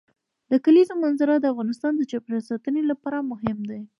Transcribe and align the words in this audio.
د 0.51 0.53
کلیزو 0.65 0.93
منظره 1.03 1.33
د 1.37 1.45
افغانستان 1.53 1.93
د 1.95 2.01
چاپیریال 2.11 2.43
ساتنې 2.49 2.81
لپاره 2.91 3.27
مهم 3.31 3.57
دي. 3.69 3.81